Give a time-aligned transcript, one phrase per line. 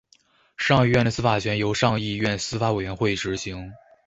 [0.57, 3.71] 上议院的司法权由上议院司法委员会执行。